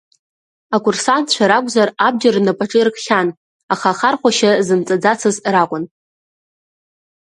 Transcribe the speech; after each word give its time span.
Акурсантцәа 0.75 1.49
ракәзар, 1.49 1.89
абџьар 2.05 2.33
рнапаҿы 2.37 2.77
иркхьан, 2.79 3.27
аха 3.73 3.89
ахархәашьа 3.93 4.51
зымҵаӡацыз 4.67 5.35
ракәын. 5.53 5.83